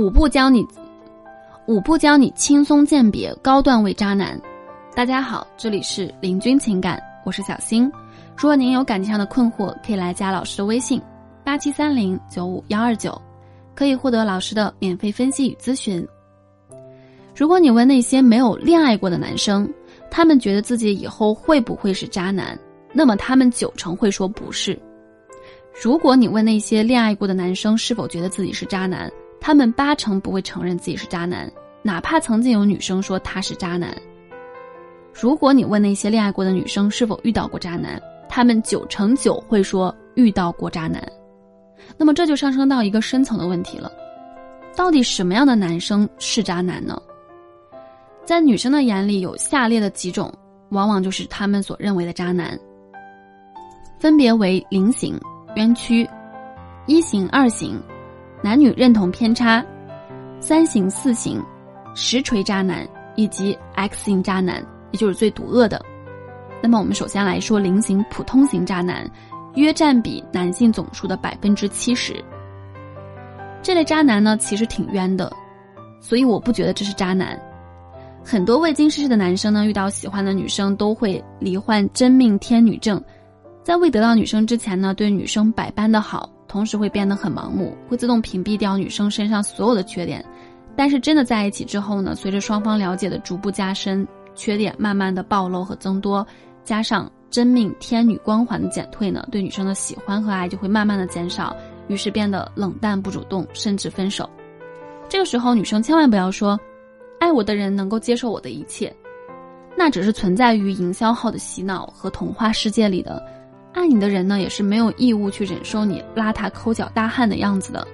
[0.00, 0.66] 五步教你，
[1.66, 4.40] 五步教你轻松鉴别高段位渣男。
[4.94, 7.84] 大家好，这里是林君情感，我是小新。
[8.34, 11.02] 如果您有感情上的困惑，可以来加老师的微信
[11.44, 13.20] 八七三零九五幺二九，
[13.74, 16.02] 可以获得老师的免费分析与咨询。
[17.36, 19.70] 如果你问那些没有恋爱过的男生，
[20.10, 22.58] 他们觉得自己以后会不会是渣男？
[22.94, 24.80] 那么他们九成会说不是。
[25.78, 31.50] 如果你问那些恋爱过的男生是否觉得自己是渣男，他们八成不会承认自己是渣男，
[31.82, 33.96] 哪怕曾经有女生说他是渣男。
[35.12, 41.02] 如果你问那些恋爱过的女生是否遇到过渣男，他们九成九会说遇到过渣男。
[41.96, 43.90] 那么这就上升到一个深层的问题了：
[44.76, 47.00] 到底什么样的男生是渣男呢？
[48.24, 50.32] 在女生的眼里，有下列的几种，
[50.68, 52.56] 往往就是他们所认为的渣男，
[53.98, 55.18] 分别为零型。
[55.56, 56.08] 冤屈，
[56.86, 57.82] 一型、二型，
[58.42, 59.64] 男女认同偏差，
[60.40, 61.42] 三型、四型，
[61.94, 65.84] 实锤渣男以及 X 型渣男，也就是最毒恶的。
[66.62, 69.08] 那么我们首先来说零型普通型渣男，
[69.54, 72.22] 约占比男性总数的百分之七十。
[73.62, 75.30] 这类渣男呢，其实挺冤的，
[76.00, 77.38] 所以我不觉得这是渣男。
[78.24, 83.02] 很多未经世事的男生呢，遇到喜欢的女生都会罹患真命天女症。
[83.62, 90.24] 在未得到女生之前呢，对女生百般的好，同时会变得很盲目，会自动屏蔽掉女生身上所有的缺点。
[90.74, 96.26] 但是真的在一起之后呢，随着双方了解的逐步加深，缺点慢慢的暴露和增多，
[96.64, 101.54] 加上真命天女光环的减退呢，对女生的喜欢和爱就会慢慢的减少，
[101.86, 104.28] 于是变得冷淡不主动，甚至分手。
[105.08, 106.58] 这个时候，女生千万不要说，
[107.20, 108.92] 爱我的人能够接受我的一切，
[109.76, 113.24] 那只是存在于营销号的洗脑和童话世界里的。
[113.72, 117.86] 爱你的人呢，也是没有义务去忍受你邋遢抠脚大汉的样子的。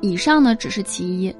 [0.00, 1.34] 以上呢只是其一，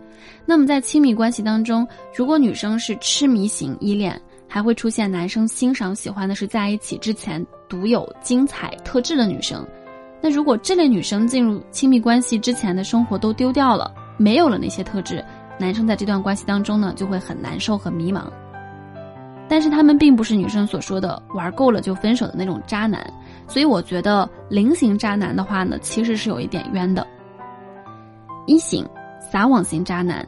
[0.47, 9.66] 那么在亲密关系当中，如果女生是痴迷型依恋，还会出现男生欣赏喜欢的是在一起之前独有精彩特质的女生。
[10.21, 15.25] 那如果这类女生进入亲密关系之前的生活都丢掉了，没有了那些特质，
[15.59, 18.31] 男生在这段关系当中呢，就会很难受和迷茫。
[19.48, 23.04] 但是他们并不是女生所说的玩够了就分手的那种渣男，
[23.47, 27.06] 所以我觉得菱形渣男的话呢，其实是有一点冤的。
[28.47, 28.88] 一型
[29.31, 30.26] 撒网型渣男，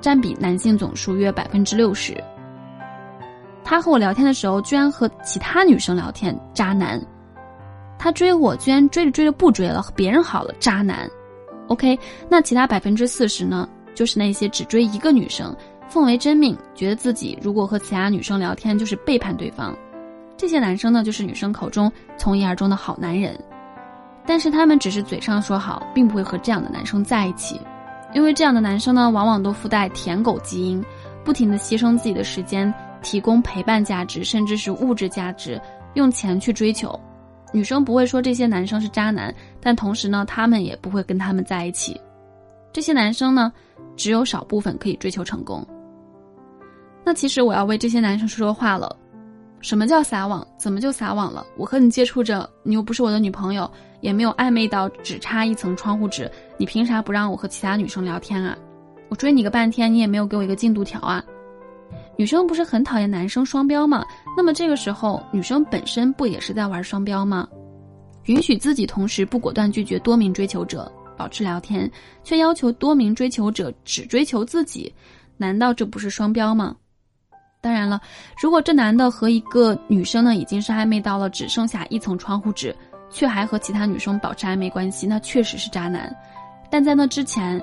[0.00, 2.16] 占比男性总数约百分之六十。
[3.64, 7.00] 他和我聊天的时候，居然和其他女生聊天，渣男。
[7.98, 11.10] 他追我，居然追着追着不追了，和别人好了，渣男。
[11.68, 15.56] OK，那其他百分之四十呢，就是那些只追一个女生。
[15.88, 19.74] 奉为真命，觉得自己如果和其他女生聊天就是背叛对方，
[20.36, 23.38] 这些男生呢就是女生口中从一而终的好男人，
[24.26, 27.60] 但是他们只是嘴上说好，并不会和这样的男生在一起，
[28.12, 30.84] 因为这样的男生呢往往都附带舔狗基因，
[31.24, 35.58] 不停的牺牲自己的时间，提供陪伴价值，甚至是物质价值，
[35.94, 36.98] 用钱去追求，
[37.52, 41.98] 女生不会说这些男生是渣男，但同时呢他们也不会跟他们在一起，
[42.72, 43.52] 这些男生呢
[43.96, 45.66] 只有少部分可以追求成功。
[47.06, 48.96] 那其实我要为这些男生说说话了，
[49.60, 50.44] 什么叫撒网？
[50.58, 51.46] 怎么就撒网了？
[51.56, 56.28] 我和你接触着，你又不是我的女朋友，也没有暧昧到只差一层窗户纸，
[56.58, 58.58] 你凭啥不让我和其他女生聊天啊？
[59.08, 61.24] 我追你个半天，你也没有给我一个进度条啊？
[62.16, 64.04] 女生不是很讨厌男生双标吗？
[64.36, 67.46] 那么这个时候，女生本身不也是在玩双标吗？
[68.24, 71.88] 允许自己同时不果断拒绝多名追求者，保持聊天，
[72.24, 74.92] 却要求多名追求者只追求自己，
[75.36, 76.74] 难道这不是双标吗？
[77.60, 78.00] 当然了，
[78.40, 82.74] 如果这男的和一个女生呢已经是暧昧到了只剩下一层窗户纸，
[83.10, 86.14] 却还和其他女生保持暧昧关系，那确实是渣男。
[86.70, 87.60] 但在那之前，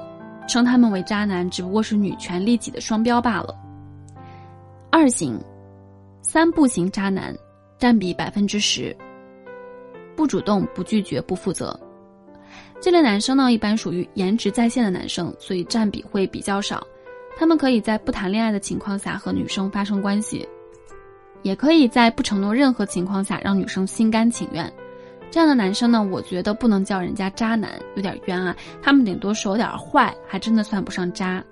[0.48, 3.56] 称他们为渣男只不过是女权利己的双标罢了。
[4.92, 5.40] 二型，
[6.22, 7.34] 三不型渣男，
[7.78, 8.96] 占比百分之十。
[10.16, 11.80] 不主动、不拒绝、不负责，
[12.80, 16.86] 这类男生呢一般属于颜值在线的男生，所以占比会比较少。
[17.38, 20.48] 他们可以在不谈恋爱的情况下和女生发生关系，
[21.42, 24.72] 也可以在不承诺任何情况下让女生心甘情愿。
[25.32, 28.56] 这样的男生呢，我觉得不能叫人家渣男，有点冤啊。
[28.84, 31.44] 他们顶多是有点坏，还真的算不上渣。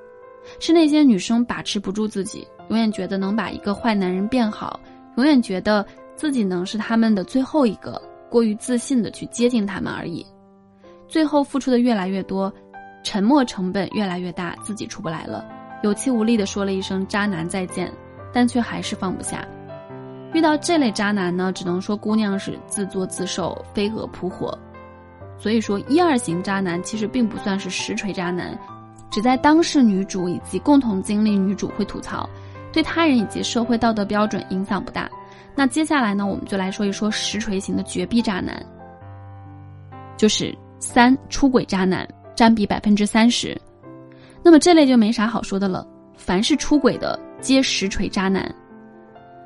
[0.60, 4.80] 是那些女生把持不住自己，永远觉得能把一个坏男人变好，
[5.18, 5.84] 永远觉得
[6.16, 8.00] 自己能是他们的最后一个，
[8.30, 10.24] 过于自信的去接近他们而已。
[11.08, 12.54] 最后付出的越来越多，
[13.04, 15.44] 沉默成本越来越大，自己出不来了。
[15.82, 17.92] 有气无力地说了一声“渣男再见”，
[18.32, 19.46] 但却还是放不下。
[20.34, 24.58] 遇到这类渣男呢，只能说姑娘是自作自受，飞蛾扑火。
[25.38, 28.58] 所以说，一二型渣男其实并不算是实锤渣男，
[29.10, 32.30] 只在当事女主以及共同经历女主会吐槽，
[32.72, 35.10] 对他人以及社会道德标准影响不大。
[35.56, 38.64] 那接下来呢，我们就来说一说实锤型的绝壁渣男，
[40.16, 43.60] 就是三出轨渣男，占比百分之三十。
[44.44, 45.86] 那么这类就没啥好说的了，
[46.16, 48.54] 凡是出轨的皆实锤渣男。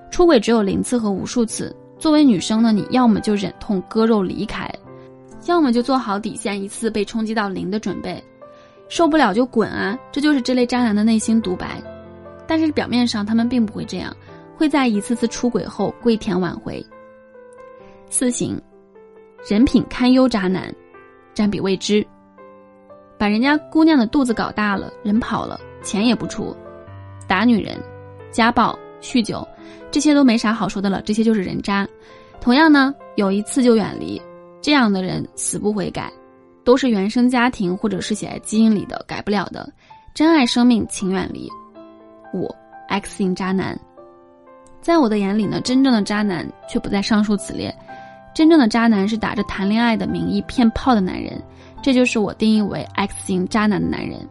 [0.09, 4.69] 出轨只有零次和无数次，作为女生呢，你要么就忍痛割肉离开，
[5.45, 8.24] 要么就做好底线一次被冲击到零的准备。
[8.88, 9.97] 受不了就滚啊！
[10.12, 11.81] 这就是这类渣男的内心独白。
[12.47, 14.15] 但是表面上他们并不会这样，
[14.56, 16.86] 会在一次次出轨后跪舔挽回。
[18.09, 18.62] 四型，
[19.50, 20.71] 人品堪忧渣男，
[21.33, 22.06] 占比未知。
[23.17, 26.56] 把人家姑娘的肚子搞大了，人跑了，钱也不出，
[27.27, 27.77] 打女人，
[28.31, 29.47] 家暴，酗酒，
[29.91, 31.88] 这些都没啥好说的了，这些就是人渣。
[32.41, 34.21] 同样呢，有一次就远离，
[34.62, 36.12] 这样的人死不悔改。
[36.63, 39.71] 都是原生家庭或者是写在基因里的，改不了的。
[40.15, 41.47] 珍爱生命，请远离。
[42.33, 42.50] 五
[42.89, 43.79] X 型渣男，
[44.81, 47.71] 在我的眼里呢，真正的渣男却不在上述此列。
[48.35, 51.41] 真正的渣男是打着谈恋爱的名义骗炮的男人，
[51.81, 54.27] 这就是我定义为 X 型渣男的男人。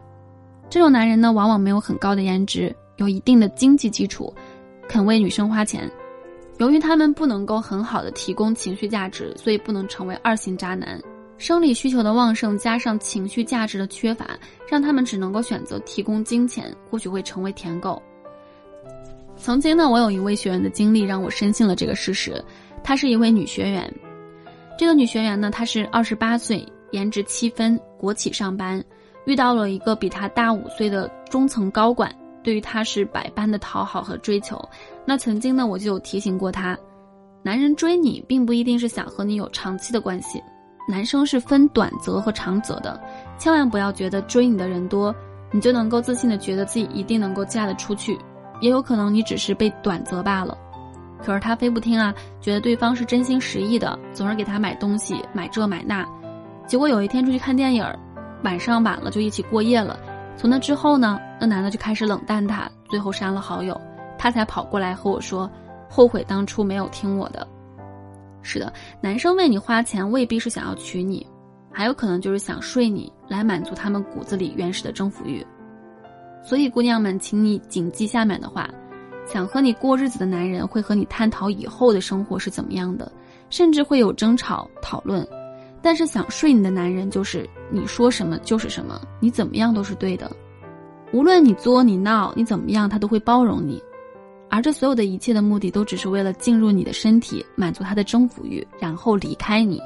[0.69, 4.31] 这种男人呢，往往没有很高的颜值，有一定的经济基础，
[4.87, 5.89] 肯为女生花钱。
[6.59, 11.01] 由于他们不能够很好的提供情绪价值，所以不能成为二型渣男。
[11.39, 14.37] 生理需求的旺盛加上情绪价值的缺乏，
[14.69, 17.99] 让他们只能够选择提供金钱，或许会成为舔狗。
[19.35, 22.39] 曾经呢，我有一位学员的经历让我深信了这个事实。
[22.85, 23.91] 她是一位女学员，
[24.77, 28.81] 这个女学员呢，她是二十八岁，颜值七分，国企上班，
[29.25, 34.63] 遇到了一个比她大五岁的中层高管，对于她是百般的讨好和追求。
[35.03, 36.77] 那曾经呢，我就有提醒过她，
[37.41, 40.39] 男人追你并不一定是想和你有长期的关系。
[40.87, 43.01] 男生是分短则和长则的，
[43.39, 45.13] 千万不要觉得追你的人多，
[45.51, 48.15] 你就能够自信的觉得自己一定能够嫁得出去，
[48.61, 50.55] 也有可能你只是被短则罢了。
[51.25, 56.07] 可是他非不听啊，觉得对方是真心实意的，总是给他买东西，买这买那。
[56.67, 57.83] 结果有一天出去看电影，
[58.43, 59.99] 晚上晚了就一起过夜了。
[60.37, 63.79] 从那之后呢，那男的就开始冷淡他，最后删了好友，
[64.19, 65.49] 他才跑过来和我说，
[65.89, 67.47] 后悔当初没有听我的。
[68.43, 71.25] 是的，男生为你花钱未必是想要娶你，
[71.71, 75.43] 还有可能就是想睡你，来满足他们骨子里原始的征服欲。
[76.43, 78.69] 所以，姑娘们，请你谨记下面的话：
[79.25, 83.11] 想和你过日子的男人会和你探讨以后的生活是怎么样的，
[83.49, 85.25] 甚至会有争吵讨论；
[85.81, 90.31] 但是想睡你的男人，就是你说什么就是什么，你怎么样都是对的，
[91.11, 93.81] 无论你作你闹你怎么样，他都会包容你。
[94.47, 99.81] 而这所有的一切的目的，都只是为了进入你的身体，满足他的征服欲，然后离开你。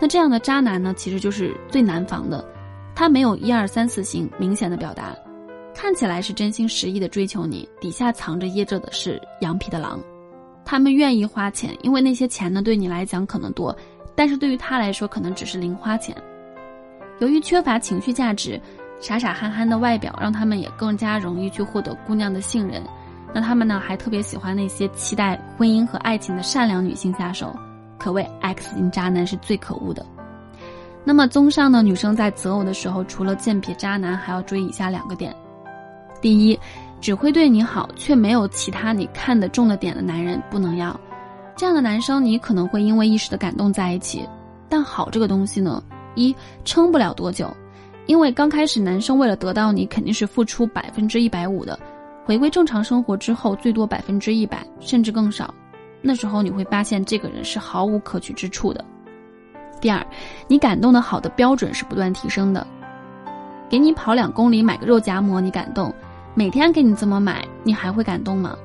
[0.00, 2.44] 那这样的渣男呢，其实就是最难防的。
[2.94, 5.14] 他没有一二三四型明显的表达，
[5.80, 10.00] 看起来是真心实意的追求你，底下藏着掖着的是羊皮的狼。
[10.64, 13.74] 他们愿意花钱，因为那些钱呢，对你来讲可能多，
[14.16, 16.12] 但是对于他来说，可能只是零花钱。
[17.20, 18.60] 由于缺乏情绪价值，
[18.98, 22.82] 傻傻憨憨的外表，让他们也更加容易去获得姑娘的信任。
[23.32, 27.56] 那他们呢，还特别喜欢那些期待婚姻和爱情的善良女性下手，
[28.00, 30.04] 可谓 X 型渣男是最可恶的。
[31.04, 35.32] 那么，综上呢，女生在择偶的时候，除了鉴别渣男，还要注意以下两个点：
[36.20, 36.58] 第一，
[37.00, 40.98] 只会对你好却没有其他你看得中的点的男人不能要。
[41.56, 44.28] 这样的男生，你可能会因为一时的感动在一起，
[44.68, 45.82] 但好这个东西呢，
[46.14, 46.34] 一
[46.64, 47.52] 撑不了多久，
[48.06, 51.78] 因为刚开始男生为了得到你，肯定是付出百分之一百五的。
[52.24, 55.52] 回归正常生活之后，最多百分之一百，甚至更少。
[56.00, 58.84] 那时候你会发现这个人是毫无可取之处的。
[59.80, 60.06] 第二，
[60.46, 62.66] 你感动的好的标准是不断提升的。
[63.68, 65.90] 给你跑两公里买个肉夹馍，你感动；
[66.38, 68.56] 每天给你这么买，你还会感动吗？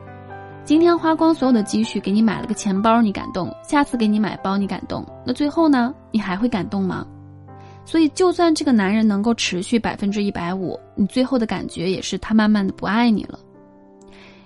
[0.63, 5.03] 今天花光所有的积蓄给你买了个钱包，你感动；下次给你买包，你感动。
[5.25, 5.91] 那最后呢？
[6.11, 7.03] 你还会感动吗？
[7.83, 13.39] 所以，就算这个男人能够持续百分之一百五，你最后的感觉也是他慢慢的不爱你了。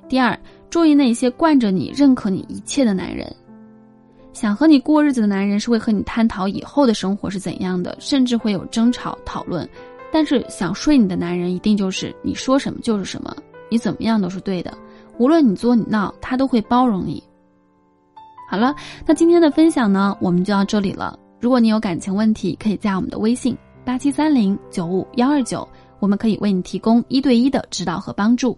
[0.08, 3.30] 第二，注意那些惯着你、认可你一切的男人。
[4.32, 9.68] 想和你过日子的男人是会和你探讨以后的生活是怎样的，甚至会有争吵讨论。
[10.12, 13.36] 但是想睡你的男人，一定就是你说什么就是什么，
[13.70, 14.76] 你怎么样都是对的，
[15.18, 17.22] 无论你作你闹，他都会包容你。
[18.50, 18.74] 好了，
[19.06, 21.20] 那今天的分享呢，我们就到这里了。
[21.40, 25.68] 如果你有感情问题，可以加我们的微信八七三零九五幺二九，
[26.00, 28.58] 我们可以为你提供一对一的指导和帮助。